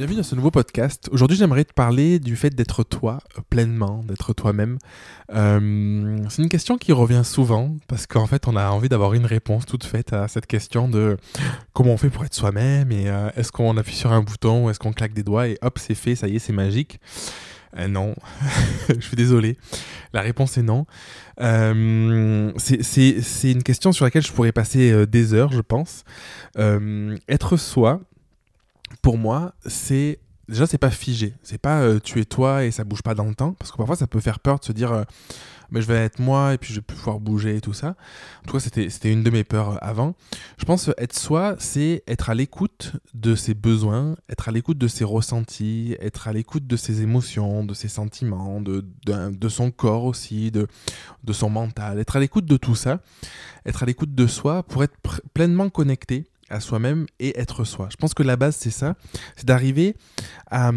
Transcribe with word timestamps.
Bienvenue 0.00 0.16
dans 0.16 0.22
ce 0.22 0.34
nouveau 0.34 0.50
podcast. 0.50 1.10
Aujourd'hui, 1.12 1.36
j'aimerais 1.36 1.66
te 1.66 1.74
parler 1.74 2.20
du 2.20 2.34
fait 2.34 2.48
d'être 2.48 2.84
toi 2.84 3.18
euh, 3.36 3.42
pleinement, 3.50 4.02
d'être 4.02 4.32
toi-même. 4.32 4.78
Euh, 5.34 6.16
c'est 6.30 6.40
une 6.40 6.48
question 6.48 6.78
qui 6.78 6.92
revient 6.92 7.20
souvent 7.22 7.76
parce 7.86 8.06
qu'en 8.06 8.24
fait, 8.24 8.48
on 8.48 8.56
a 8.56 8.70
envie 8.70 8.88
d'avoir 8.88 9.12
une 9.12 9.26
réponse 9.26 9.66
toute 9.66 9.84
faite 9.84 10.14
à 10.14 10.26
cette 10.26 10.46
question 10.46 10.88
de 10.88 11.18
comment 11.74 11.90
on 11.90 11.96
fait 11.98 12.08
pour 12.08 12.24
être 12.24 12.32
soi-même? 12.32 12.90
et 12.90 13.10
euh, 13.10 13.28
est-ce 13.36 13.52
qu'on 13.52 13.76
appuie 13.76 13.94
sur 13.94 14.10
un 14.10 14.22
bouton 14.22 14.64
ou 14.64 14.70
est-ce 14.70 14.78
qu'on 14.78 14.94
claque 14.94 15.12
des 15.12 15.22
doigts 15.22 15.48
et 15.48 15.58
hop, 15.60 15.78
c'est 15.78 15.94
fait, 15.94 16.14
ça 16.14 16.28
y 16.28 16.36
est, 16.36 16.38
c'est 16.38 16.54
magique? 16.54 16.98
non, 17.90 18.14
je 18.88 19.06
suis 19.06 19.16
désolé. 19.16 19.58
La 20.14 20.22
réponse 20.22 20.56
est 20.56 20.62
non. 20.62 20.86
c'est 21.36 23.52
une 23.52 23.62
question 23.62 23.92
sur 23.92 24.06
laquelle 24.06 24.24
je 24.24 24.32
pourrais 24.32 24.50
passer 24.50 25.06
des 25.06 25.34
heures, 25.34 25.52
je 25.52 25.60
pense. 25.60 26.04
être 26.56 27.58
soi, 27.58 28.00
pour 29.02 29.18
moi, 29.18 29.54
c'est 29.66 30.18
déjà 30.48 30.66
c'est 30.66 30.78
pas 30.78 30.90
figé. 30.90 31.34
C'est 31.42 31.58
pas 31.58 31.80
euh, 31.80 32.00
tu 32.02 32.20
es 32.20 32.24
toi 32.24 32.64
et 32.64 32.70
ça 32.70 32.84
bouge 32.84 33.02
pas 33.02 33.14
dans 33.14 33.24
le 33.24 33.34
temps 33.34 33.52
parce 33.52 33.70
que 33.70 33.76
parfois 33.76 33.96
ça 33.96 34.06
peut 34.06 34.20
faire 34.20 34.40
peur 34.40 34.58
de 34.58 34.64
se 34.64 34.72
dire 34.72 34.92
euh, 34.92 35.04
mais 35.70 35.80
je 35.80 35.86
vais 35.86 35.94
être 35.94 36.18
moi 36.18 36.54
et 36.54 36.58
puis 36.58 36.74
je 36.74 36.80
vais 36.80 36.84
pouvoir 36.84 37.20
bouger 37.20 37.56
et 37.56 37.60
tout 37.60 37.72
ça. 37.72 37.94
En 38.42 38.46
tout 38.46 38.54
cas, 38.54 38.60
c'était 38.60 38.90
c'était 38.90 39.12
une 39.12 39.22
de 39.22 39.30
mes 39.30 39.44
peurs 39.44 39.70
euh, 39.70 39.78
avant. 39.80 40.14
Je 40.58 40.64
pense 40.64 40.90
être 40.98 41.16
soi, 41.16 41.56
c'est 41.58 42.02
être 42.06 42.30
à 42.30 42.34
l'écoute 42.34 42.92
de 43.14 43.34
ses 43.34 43.54
besoins, 43.54 44.16
être 44.28 44.48
à 44.48 44.52
l'écoute 44.52 44.78
de 44.78 44.88
ses 44.88 45.04
ressentis, 45.04 45.96
être 46.00 46.28
à 46.28 46.32
l'écoute 46.32 46.66
de 46.66 46.76
ses 46.76 47.02
émotions, 47.02 47.64
de 47.64 47.74
ses 47.74 47.88
sentiments, 47.88 48.60
de, 48.60 48.84
de, 49.06 49.30
de 49.30 49.48
son 49.48 49.70
corps 49.70 50.04
aussi, 50.04 50.50
de, 50.50 50.66
de 51.24 51.32
son 51.32 51.50
mental, 51.50 51.98
être 51.98 52.16
à 52.16 52.20
l'écoute 52.20 52.46
de 52.46 52.56
tout 52.56 52.74
ça, 52.74 53.00
être 53.64 53.82
à 53.82 53.86
l'écoute 53.86 54.14
de 54.14 54.26
soi 54.26 54.62
pour 54.64 54.82
être 54.82 54.96
pleinement 55.32 55.70
connecté 55.70 56.29
à 56.50 56.60
soi-même 56.60 57.06
et 57.18 57.38
être 57.38 57.64
soi. 57.64 57.88
Je 57.90 57.96
pense 57.96 58.12
que 58.12 58.22
la 58.22 58.36
base, 58.36 58.56
c'est 58.56 58.70
ça, 58.70 58.94
c'est 59.36 59.46
d'arriver 59.46 59.96
à, 60.50 60.72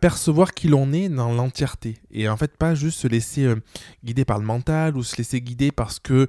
percevoir 0.00 0.52
qui 0.52 0.68
l'on 0.68 0.92
est 0.92 1.08
dans 1.08 1.32
l'entièreté. 1.32 1.98
Et 2.10 2.28
en 2.28 2.36
fait, 2.36 2.56
pas 2.56 2.74
juste 2.74 3.00
se 3.00 3.08
laisser 3.08 3.44
euh, 3.44 3.56
guider 4.04 4.24
par 4.24 4.38
le 4.38 4.44
mental 4.44 4.96
ou 4.96 5.02
se 5.02 5.16
laisser 5.16 5.40
guider 5.40 5.72
parce 5.72 5.98
que 5.98 6.26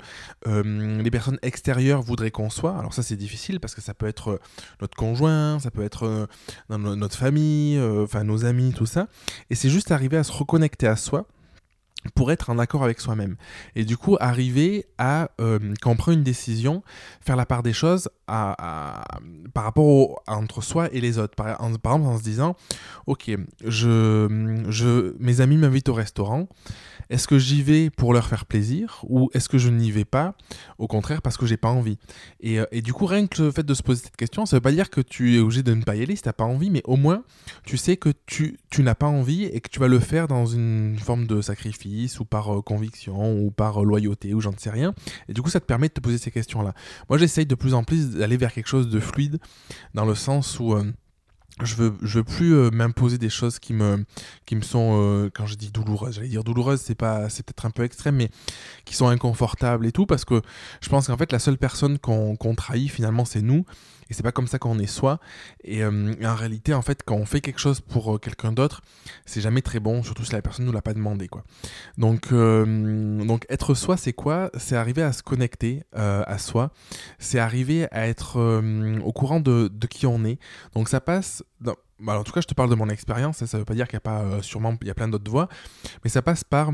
euh, 0.47 1.01
les 1.01 1.11
personnes 1.11 1.39
extérieures 1.41 2.01
voudraient 2.01 2.31
qu'on 2.31 2.49
soit. 2.49 2.77
Alors 2.77 2.93
ça, 2.93 3.03
c'est 3.03 3.15
difficile 3.15 3.59
parce 3.59 3.75
que 3.75 3.81
ça 3.81 3.93
peut 3.93 4.07
être 4.07 4.31
euh, 4.31 4.39
notre 4.81 4.95
conjoint, 4.95 5.59
ça 5.59 5.71
peut 5.71 5.83
être 5.83 6.27
notre 6.69 7.17
famille, 7.17 7.79
enfin 7.79 8.23
nos 8.23 8.45
amis, 8.45 8.73
tout 8.73 8.85
ça. 8.85 9.07
Et 9.49 9.55
c'est 9.55 9.69
juste 9.69 9.91
arriver 9.91 10.17
à 10.17 10.23
se 10.23 10.31
reconnecter 10.31 10.87
à 10.87 10.95
soi 10.95 11.27
pour 12.13 12.31
être 12.31 12.49
en 12.49 12.59
accord 12.59 12.83
avec 12.83 12.99
soi-même. 12.99 13.35
Et 13.75 13.85
du 13.85 13.97
coup, 13.97 14.17
arriver 14.19 14.85
à, 14.97 15.29
euh, 15.41 15.59
quand 15.81 15.91
on 15.91 15.95
prend 15.95 16.11
une 16.11 16.23
décision, 16.23 16.83
faire 17.21 17.35
la 17.35 17.45
part 17.45 17.63
des 17.63 17.73
choses 17.73 18.09
à, 18.27 19.05
par 19.53 19.63
rapport 19.63 20.21
entre 20.27 20.61
soi 20.61 20.89
et 20.91 21.01
les 21.01 21.17
autres. 21.17 21.35
Par, 21.35 21.47
exemple, 21.47 22.05
en 22.05 22.17
se 22.17 22.23
disant, 22.23 22.55
ok, 23.07 23.31
je, 23.63 24.63
je, 24.69 25.15
mes 25.19 25.41
amis 25.41 25.57
m'invitent 25.57 25.89
au 25.89 25.93
restaurant. 25.93 26.47
Est-ce 27.09 27.27
que 27.27 27.37
j'y 27.37 27.61
vais 27.61 27.91
pour 27.91 28.13
leur 28.13 28.25
faire 28.25 28.45
plaisir 28.45 29.01
ou 29.07 29.29
est-ce 29.33 29.47
que 29.47 29.59
je 29.59 29.69
n'y 29.69 29.91
vais 29.91 30.05
pas, 30.05 30.35
au 30.79 30.87
contraire, 30.87 31.21
parce 31.21 31.37
que 31.37 31.45
j'ai 31.45 31.57
pas 31.57 31.69
envie 31.69 31.99
et, 32.39 32.59
euh, 32.59 32.65
et, 32.71 32.81
du 32.81 32.93
coup, 32.93 33.05
rien 33.05 33.27
que 33.27 33.43
le 33.43 33.51
fait 33.51 33.63
de 33.63 33.73
se 33.75 33.83
poser 33.83 34.03
cette 34.05 34.17
question, 34.17 34.47
ça 34.47 34.57
veut 34.57 34.61
pas 34.61 34.71
dire 34.71 34.89
que 34.89 35.01
tu 35.01 35.35
es 35.35 35.39
obligé 35.39 35.61
de 35.61 35.73
ne 35.73 35.83
pas 35.83 35.95
y 35.95 36.01
aller 36.01 36.15
si 36.15 36.23
t'as 36.23 36.33
pas 36.33 36.45
envie, 36.45 36.71
mais 36.71 36.81
au 36.85 36.95
moins, 36.95 37.23
tu 37.63 37.77
sais 37.77 37.95
que 37.97 38.09
tu, 38.25 38.57
tu 38.71 38.81
n'as 38.81 38.95
pas 38.95 39.05
envie 39.05 39.45
et 39.45 39.61
que 39.61 39.69
tu 39.69 39.79
vas 39.79 39.87
le 39.87 39.99
faire 39.99 40.27
dans 40.27 40.47
une 40.47 40.97
forme 40.97 41.27
de 41.27 41.41
sacrifice 41.41 41.75
ou 42.19 42.25
par 42.25 42.53
euh, 42.53 42.61
conviction 42.61 43.37
ou 43.37 43.51
par 43.51 43.81
euh, 43.81 43.85
loyauté 43.85 44.33
ou 44.33 44.41
j'en 44.41 44.51
sais 44.57 44.69
rien. 44.69 44.93
Et 45.27 45.33
du 45.33 45.41
coup, 45.41 45.49
ça 45.49 45.59
te 45.59 45.65
permet 45.65 45.87
de 45.87 45.93
te 45.93 46.01
poser 46.01 46.17
ces 46.17 46.31
questions-là. 46.31 46.73
Moi, 47.09 47.17
j'essaye 47.17 47.45
de 47.45 47.55
plus 47.55 47.73
en 47.73 47.83
plus 47.83 48.11
d'aller 48.11 48.37
vers 48.37 48.53
quelque 48.53 48.67
chose 48.67 48.89
de 48.89 48.99
fluide 48.99 49.39
dans 49.93 50.05
le 50.05 50.15
sens 50.15 50.59
où 50.59 50.75
je 51.63 51.75
veux 51.75 51.93
je 52.01 52.17
veux 52.17 52.23
plus 52.25 52.53
euh, 52.53 52.69
m'imposer 52.69 53.17
des 53.17 53.29
choses 53.29 53.59
qui 53.59 53.73
me 53.73 54.03
qui 54.45 54.55
me 54.55 54.61
sont 54.61 54.99
euh, 54.99 55.29
quand 55.33 55.45
je 55.45 55.55
dis 55.55 55.71
douloureuses 55.71 56.15
j'allais 56.15 56.27
dire 56.27 56.43
douloureuses 56.43 56.81
c'est 56.81 56.95
pas 56.95 57.29
c'est 57.29 57.45
peut-être 57.45 57.65
un 57.65 57.69
peu 57.69 57.83
extrême 57.83 58.15
mais 58.15 58.29
qui 58.83 58.93
sont 58.93 59.07
inconfortables 59.07 59.85
et 59.85 59.93
tout 59.93 60.05
parce 60.05 60.25
que 60.25 60.41
je 60.81 60.89
pense 60.89 61.07
qu'en 61.07 61.17
fait 61.17 61.31
la 61.31 61.39
seule 61.39 61.57
personne 61.57 61.97
qu'on 61.97 62.55
trahit 62.55 62.91
finalement 62.91 63.23
c'est 63.23 63.41
nous 63.41 63.63
et 64.09 64.13
c'est 64.13 64.21
pas 64.21 64.31
comme 64.31 64.45
ça 64.45 64.59
qu'on 64.59 64.77
est 64.77 64.85
soi. 64.85 65.19
Et, 65.63 65.83
euh, 65.83 66.13
en 66.23 66.35
réalité, 66.35 66.75
en 66.75 66.83
fait, 66.83 67.01
quand 67.03 67.15
on 67.15 67.25
fait 67.25 67.41
quelque 67.41 67.59
chose 67.59 67.81
pour 67.81 68.19
quelqu'un 68.19 68.51
d'autre, 68.51 68.81
c'est 69.25 69.41
jamais 69.41 69.63
très 69.63 69.79
bon, 69.79 70.03
surtout 70.03 70.23
si 70.23 70.31
la 70.31 70.43
personne 70.43 70.65
nous 70.65 70.71
l'a 70.71 70.83
pas 70.83 70.93
demandé, 70.93 71.27
quoi. 71.27 71.43
Donc, 71.97 72.31
donc 72.31 73.47
être 73.49 73.73
soi, 73.73 73.97
c'est 73.97 74.13
quoi? 74.13 74.51
C'est 74.59 74.75
arriver 74.75 75.01
à 75.01 75.11
se 75.11 75.23
connecter 75.23 75.81
à 75.93 76.37
soi. 76.37 76.71
C'est 77.17 77.39
arriver 77.39 77.87
à 77.91 78.07
être 78.07 78.37
au 79.03 79.11
courant 79.11 79.39
de, 79.39 79.71
de, 79.73 79.87
qui 79.87 80.05
on 80.05 80.23
est. 80.23 80.37
Donc 80.75 80.87
ça 80.87 81.01
passe. 81.01 81.43
Bah, 81.61 82.19
en 82.19 82.23
tout 82.23 82.33
cas, 82.33 82.41
je 82.41 82.47
te 82.47 82.53
parle 82.53 82.69
de 82.69 82.75
mon 82.75 82.89
expérience. 82.89 83.37
Ça, 83.37 83.47
ça 83.47 83.57
veut 83.57 83.65
pas 83.65 83.73
dire 83.73 83.87
qu'il 83.87 83.95
n'y 83.95 83.99
a 83.99 84.01
pas 84.01 84.41
sûrement 84.41 84.75
il 84.81 84.87
y 84.87 84.91
a 84.91 84.93
plein 84.93 85.07
d'autres 85.07 85.31
voies, 85.31 85.47
mais 86.03 86.09
ça 86.09 86.21
passe 86.21 86.43
par 86.43 86.71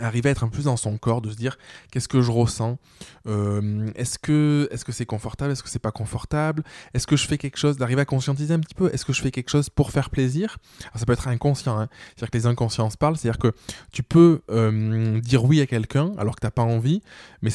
arriver 0.00 0.30
à 0.30 0.32
être 0.32 0.44
un 0.44 0.48
peu 0.48 0.54
plus 0.54 0.64
dans 0.64 0.76
son 0.76 0.96
corps, 0.96 1.20
de 1.20 1.30
se 1.30 1.36
dire 1.36 1.58
qu'est-ce 1.90 2.08
que 2.08 2.22
je 2.22 2.30
ressens, 2.30 2.78
euh, 3.26 3.90
est-ce 3.94 4.18
que 4.18 4.68
est-ce 4.70 4.90
c'est 4.90 5.06
confortable, 5.06 5.52
est-ce 5.52 5.62
que 5.62 5.68
c'est 5.68 5.78
pas 5.78 5.90
confortable, 5.90 6.62
est-ce 6.94 7.06
que 7.06 7.16
je 7.16 7.26
fais 7.26 7.38
quelque 7.38 7.58
chose, 7.58 7.76
d'arriver 7.76 8.00
à 8.00 8.04
conscientiser 8.04 8.54
un 8.54 8.60
petit 8.60 8.74
peu, 8.74 8.90
est-ce 8.92 9.04
que 9.04 9.12
je 9.12 9.20
fais 9.20 9.30
quelque 9.30 9.50
chose 9.50 9.68
pour 9.68 9.90
faire 9.90 10.10
plaisir? 10.10 10.58
Alors, 10.82 10.98
Ça 10.98 11.06
peut 11.06 11.12
être 11.12 11.28
inconscient, 11.28 11.78
hein. 11.78 11.88
c'est-à-dire 12.08 12.30
que 12.30 12.38
les 12.38 12.46
inconscients 12.46 12.90
se 12.90 12.96
parlent, 12.96 13.16
c'est-à-dire 13.16 13.38
que 13.38 13.52
tu 13.92 14.02
peux 14.02 14.42
euh, 14.50 15.20
dire 15.20 15.44
oui 15.44 15.60
à 15.60 15.66
quelqu'un 15.66 16.12
alors 16.18 16.36
que 16.36 16.40
t'as 16.40 16.50
pas 16.50 16.62
envie, 16.62 17.02
mais 17.42 17.50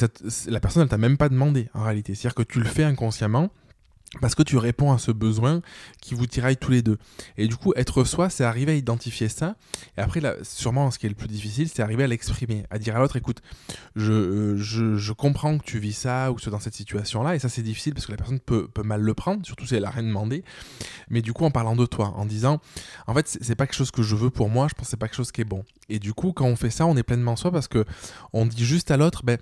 la 0.46 0.60
personne 0.60 0.82
elle 0.82 0.88
t'a 0.88 0.98
même 0.98 1.16
pas 1.16 1.28
demandé 1.28 1.68
en 1.74 1.82
réalité, 1.82 2.14
c'est-à-dire 2.14 2.36
que 2.36 2.42
tu 2.42 2.60
le 2.60 2.66
fais 2.66 2.84
inconsciemment 2.84 3.50
parce 4.20 4.34
que 4.34 4.42
tu 4.42 4.56
réponds 4.56 4.92
à 4.92 4.98
ce 4.98 5.10
besoin 5.10 5.62
qui 6.00 6.14
vous 6.14 6.26
tiraille 6.26 6.56
tous 6.56 6.70
les 6.70 6.82
deux. 6.82 6.98
Et 7.36 7.46
du 7.48 7.56
coup, 7.56 7.72
être 7.76 8.04
soi, 8.04 8.30
c'est 8.30 8.44
arriver 8.44 8.72
à 8.72 8.74
identifier 8.74 9.28
ça. 9.28 9.56
Et 9.96 10.00
après, 10.00 10.20
là, 10.20 10.34
sûrement, 10.42 10.90
ce 10.90 10.98
qui 10.98 11.06
est 11.06 11.08
le 11.08 11.14
plus 11.14 11.28
difficile, 11.28 11.68
c'est 11.68 11.82
arriver 11.82 12.04
à 12.04 12.06
l'exprimer, 12.06 12.64
à 12.70 12.78
dire 12.78 12.96
à 12.96 12.98
l'autre, 13.00 13.16
écoute, 13.16 13.42
je, 13.96 14.12
euh, 14.12 14.56
je, 14.56 14.96
je, 14.96 15.12
comprends 15.12 15.58
que 15.58 15.64
tu 15.64 15.78
vis 15.78 15.92
ça 15.92 16.30
ou 16.30 16.34
que 16.34 16.40
tu 16.40 16.48
es 16.48 16.52
dans 16.52 16.60
cette 16.60 16.74
situation-là. 16.74 17.34
Et 17.34 17.38
ça, 17.38 17.48
c'est 17.48 17.62
difficile 17.62 17.94
parce 17.94 18.06
que 18.06 18.12
la 18.12 18.18
personne 18.18 18.40
peut, 18.40 18.68
peut, 18.68 18.82
mal 18.82 19.00
le 19.00 19.14
prendre, 19.14 19.44
surtout 19.44 19.66
si 19.66 19.74
elle 19.74 19.82
n'a 19.82 19.90
rien 19.90 20.02
demandé. 20.02 20.44
Mais 21.08 21.22
du 21.22 21.32
coup, 21.32 21.44
en 21.44 21.50
parlant 21.50 21.76
de 21.76 21.86
toi, 21.86 22.12
en 22.16 22.26
disant, 22.26 22.60
en 23.06 23.14
fait, 23.14 23.38
c'est 23.40 23.54
pas 23.54 23.66
quelque 23.66 23.76
chose 23.76 23.90
que 23.90 24.02
je 24.02 24.16
veux 24.16 24.30
pour 24.30 24.48
moi, 24.48 24.68
je 24.68 24.74
pense 24.74 24.86
que 24.86 24.90
c'est 24.90 24.96
pas 24.96 25.06
quelque 25.06 25.16
chose 25.16 25.32
qui 25.32 25.40
est 25.40 25.44
bon. 25.44 25.64
Et 25.88 25.98
du 25.98 26.12
coup, 26.12 26.32
quand 26.32 26.46
on 26.46 26.56
fait 26.56 26.70
ça, 26.70 26.86
on 26.86 26.96
est 26.96 27.02
pleinement 27.02 27.36
soi 27.36 27.50
parce 27.50 27.68
que 27.68 27.84
on 28.32 28.46
dit 28.46 28.64
juste 28.64 28.90
à 28.90 28.96
l'autre, 28.96 29.22
ben, 29.24 29.38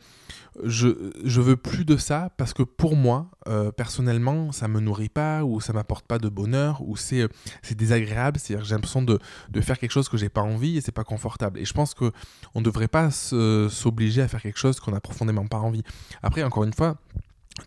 je, 0.65 1.13
je 1.25 1.41
veux 1.41 1.57
plus 1.57 1.85
de 1.85 1.97
ça 1.97 2.31
parce 2.37 2.53
que 2.53 2.63
pour 2.63 2.97
moi, 2.97 3.31
euh, 3.49 3.71
personnellement, 3.71 4.53
ça 4.53 4.69
me 4.69 4.81
nourrit 4.81 5.09
pas 5.09 5.45
ou 5.45 5.61
ça 5.61 5.73
m'apporte 5.73 6.07
pas 6.07 6.19
de 6.19 6.29
bonheur 6.29 6.83
ou 6.83 6.97
c'est 6.97 7.23
euh, 7.23 7.29
désagréable. 7.75 8.39
C'est-à-dire 8.39 8.63
que 8.63 8.69
j'ai 8.69 8.75
l'impression 8.75 9.03
de, 9.03 9.19
faire 9.61 9.79
quelque 9.79 9.91
chose 9.91 10.09
que 10.09 10.17
j'ai 10.17 10.29
pas 10.29 10.43
envie 10.43 10.77
et 10.77 10.81
c'est 10.81 10.93
pas 10.93 11.05
confortable. 11.05 11.59
Et 11.59 11.65
je 11.65 11.73
pense 11.73 11.95
que 11.95 12.13
on 12.55 12.63
devrait 12.63 12.89
pas 12.89 13.11
s'obliger 13.11 14.23
à 14.23 14.29
faire 14.29 14.43
quelque 14.43 14.59
chose 14.59 14.81
qu'on 14.81 14.95
a 14.95 15.01
profondément 15.01 15.47
pas 15.47 15.59
envie. 15.59 15.83
Après, 16.23 16.43
encore 16.43 16.65
une 16.65 16.73
fois, 16.73 16.97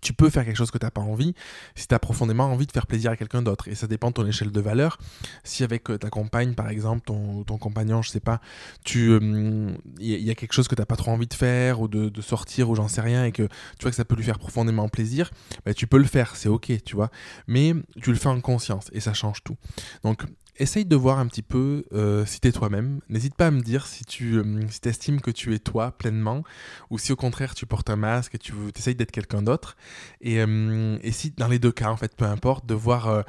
tu 0.01 0.13
peux 0.13 0.29
faire 0.29 0.45
quelque 0.45 0.55
chose 0.55 0.71
que 0.71 0.77
tu 0.77 0.85
n'as 0.85 0.91
pas 0.91 1.01
envie 1.01 1.33
si 1.75 1.87
tu 1.87 1.95
as 1.95 1.99
profondément 1.99 2.45
envie 2.45 2.67
de 2.67 2.71
faire 2.71 2.87
plaisir 2.87 3.11
à 3.11 3.17
quelqu'un 3.17 3.41
d'autre. 3.41 3.67
Et 3.67 3.75
ça 3.75 3.87
dépend 3.87 4.09
de 4.09 4.13
ton 4.13 4.25
échelle 4.25 4.51
de 4.51 4.61
valeur. 4.61 4.97
Si 5.43 5.63
avec 5.63 5.89
euh, 5.89 5.97
ta 5.97 6.09
compagne, 6.09 6.53
par 6.53 6.69
exemple, 6.69 7.01
ton, 7.05 7.43
ton 7.43 7.57
compagnon, 7.57 8.01
je 8.01 8.09
sais 8.09 8.19
pas, 8.19 8.41
tu 8.83 9.07
il 9.07 9.13
euh, 9.13 9.73
y, 9.99 10.29
a 10.29 10.35
quelque 10.35 10.53
chose 10.53 10.67
que 10.67 10.75
tu 10.75 10.81
n'as 10.81 10.85
pas 10.85 10.95
trop 10.95 11.11
envie 11.11 11.27
de 11.27 11.33
faire 11.33 11.81
ou 11.81 11.87
de, 11.87 12.09
de 12.09 12.21
sortir 12.21 12.69
ou 12.69 12.75
j'en 12.75 12.87
sais 12.87 13.01
rien 13.01 13.25
et 13.25 13.31
que 13.31 13.43
tu 13.43 13.83
vois 13.83 13.91
que 13.91 13.97
ça 13.97 14.05
peut 14.05 14.15
lui 14.15 14.23
faire 14.23 14.39
profondément 14.39 14.87
plaisir, 14.89 15.31
bah, 15.65 15.73
tu 15.73 15.87
peux 15.87 15.97
le 15.97 16.05
faire, 16.05 16.35
c'est 16.35 16.49
ok, 16.49 16.71
tu 16.83 16.95
vois. 16.95 17.09
Mais 17.47 17.73
tu 18.01 18.11
le 18.11 18.17
fais 18.17 18.29
en 18.29 18.41
conscience 18.41 18.89
et 18.93 18.99
ça 18.99 19.13
change 19.13 19.43
tout. 19.43 19.57
Donc 20.03 20.23
essaye 20.59 20.85
de 20.85 20.95
voir 20.95 21.19
un 21.19 21.27
petit 21.27 21.41
peu 21.41 21.85
euh, 21.93 22.25
si 22.25 22.39
tu 22.39 22.47
es 22.47 22.51
toi-même. 22.51 22.99
N'hésite 23.09 23.35
pas 23.35 23.47
à 23.47 23.51
me 23.51 23.61
dire 23.61 23.87
si 23.87 24.05
tu 24.05 24.35
euh, 24.37 24.61
si 24.69 24.81
estimes 24.87 25.21
que 25.21 25.31
tu 25.31 25.53
es 25.53 25.59
toi 25.59 25.91
pleinement 25.91 26.43
ou 26.89 26.97
si 26.97 27.11
au 27.11 27.15
contraire 27.15 27.55
tu 27.55 27.65
portes 27.65 27.89
un 27.89 27.95
masque 27.95 28.35
et 28.35 28.37
tu 28.37 28.53
essayes 28.75 28.95
d'être 28.95 29.11
quelqu'un 29.11 29.41
d'autre. 29.41 29.77
Et, 30.21 30.41
euh, 30.41 30.97
et, 31.01 31.11
si 31.11 31.31
dans 31.31 31.47
les 31.47 31.59
deux 31.59 31.71
cas, 31.71 31.89
en 31.89 31.97
fait, 31.97 32.15
peu 32.15 32.25
importe, 32.25 32.65
de 32.65 32.73
voir 32.73 33.23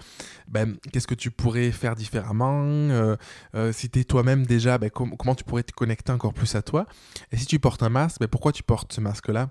ben, 0.48 0.76
qu'est-ce 0.92 1.06
que 1.06 1.14
tu 1.14 1.30
pourrais 1.30 1.70
faire 1.70 1.94
différemment, 1.94 3.16
si 3.72 3.90
tu 3.90 4.00
es 4.00 4.04
toi-même 4.04 4.46
déjà, 4.46 4.78
ben, 4.78 4.90
comment 4.90 5.34
tu 5.34 5.44
pourrais 5.44 5.62
te 5.62 5.72
connecter 5.72 6.12
encore 6.12 6.34
plus 6.34 6.54
à 6.54 6.62
toi. 6.62 6.86
Et 7.32 7.36
si 7.36 7.46
tu 7.46 7.58
portes 7.58 7.82
un 7.82 7.88
masque, 7.88 8.20
ben, 8.20 8.28
pourquoi 8.28 8.52
tu 8.52 8.62
portes 8.62 8.92
ce 8.92 9.00
masque-là? 9.00 9.50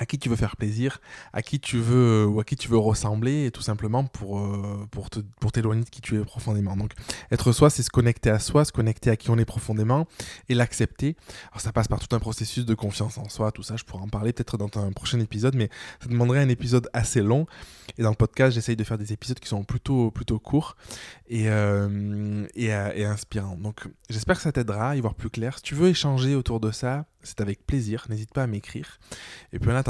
À 0.00 0.06
qui 0.06 0.18
tu 0.18 0.30
veux 0.30 0.36
faire 0.36 0.56
plaisir, 0.56 0.98
à 1.34 1.42
qui 1.42 1.60
tu 1.60 1.78
veux 1.78 2.26
ou 2.26 2.40
à 2.40 2.44
qui 2.44 2.56
tu 2.56 2.68
veux 2.68 2.78
ressembler, 2.78 3.50
tout 3.50 3.60
simplement 3.60 4.02
pour, 4.04 4.40
euh, 4.40 4.88
pour, 4.90 5.10
te, 5.10 5.20
pour 5.40 5.52
t'éloigner 5.52 5.84
de 5.84 5.90
qui 5.90 6.00
tu 6.00 6.18
es 6.18 6.24
profondément. 6.24 6.74
Donc 6.74 6.92
être 7.30 7.52
soi, 7.52 7.68
c'est 7.68 7.82
se 7.82 7.90
connecter 7.90 8.30
à 8.30 8.38
soi, 8.38 8.64
se 8.64 8.72
connecter 8.72 9.10
à 9.10 9.16
qui 9.16 9.28
on 9.28 9.36
est 9.36 9.44
profondément 9.44 10.06
et 10.48 10.54
l'accepter. 10.54 11.16
Alors 11.50 11.60
ça 11.60 11.70
passe 11.70 11.86
par 11.86 11.98
tout 11.98 12.16
un 12.16 12.18
processus 12.18 12.64
de 12.64 12.74
confiance 12.74 13.18
en 13.18 13.28
soi, 13.28 13.52
tout 13.52 13.62
ça, 13.62 13.76
je 13.76 13.84
pourrais 13.84 14.02
en 14.02 14.08
parler 14.08 14.32
peut-être 14.32 14.56
dans 14.56 14.70
un 14.80 14.90
prochain 14.90 15.20
épisode, 15.20 15.54
mais 15.54 15.68
ça 16.02 16.08
demanderait 16.08 16.40
un 16.40 16.48
épisode 16.48 16.88
assez 16.94 17.20
long. 17.20 17.46
Et 17.98 18.02
dans 18.02 18.10
le 18.10 18.16
podcast, 18.16 18.54
j'essaye 18.54 18.76
de 18.76 18.84
faire 18.84 18.96
des 18.96 19.12
épisodes 19.12 19.38
qui 19.38 19.48
sont 19.48 19.64
plutôt, 19.64 20.10
plutôt 20.10 20.38
courts 20.38 20.76
et, 21.28 21.50
euh, 21.50 22.46
et, 22.54 22.68
et 22.68 23.04
inspirants. 23.04 23.58
Donc 23.58 23.86
j'espère 24.08 24.36
que 24.36 24.42
ça 24.42 24.52
t'aidera 24.52 24.90
à 24.90 24.96
y 24.96 25.00
voir 25.02 25.14
plus 25.14 25.28
clair. 25.28 25.58
Si 25.58 25.62
tu 25.62 25.74
veux 25.74 25.88
échanger 25.88 26.34
autour 26.34 26.58
de 26.58 26.70
ça, 26.70 27.04
c'est 27.22 27.42
avec 27.42 27.66
plaisir, 27.66 28.06
n'hésite 28.08 28.32
pas 28.32 28.44
à 28.44 28.46
m'écrire. 28.46 28.98
Et 29.52 29.58
puis 29.58 29.70
en 29.70 29.74
attendant, 29.74 29.89